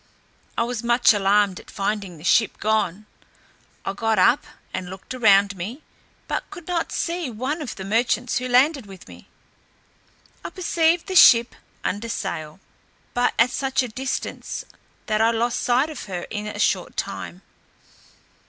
I 0.57 0.63
was 0.63 0.81
much 0.81 1.13
alarmed 1.13 1.59
at 1.59 1.69
finding 1.69 2.17
the 2.17 2.23
ship 2.23 2.57
gone. 2.59 3.05
I 3.85 3.93
got 3.93 4.17
up 4.17 4.45
and 4.73 4.89
looked 4.89 5.13
around 5.13 5.55
me, 5.55 5.83
but 6.27 6.49
could 6.49 6.65
not 6.67 6.91
see 6.91 7.29
one 7.29 7.61
of 7.61 7.75
the 7.75 7.85
merchants 7.85 8.39
who 8.39 8.47
landed 8.47 8.87
with 8.87 9.07
me. 9.07 9.27
I 10.43 10.49
perceived 10.49 11.05
the 11.05 11.15
ship 11.15 11.53
under 11.83 12.09
sail, 12.09 12.59
but 13.13 13.35
at 13.37 13.51
such 13.51 13.83
a 13.83 13.87
distance, 13.89 14.65
that 15.05 15.21
I 15.21 15.29
lost 15.29 15.59
sight 15.59 15.91
of 15.91 16.05
her 16.05 16.23
in 16.31 16.47
a 16.47 16.57
short 16.57 16.97
time. 16.97 17.43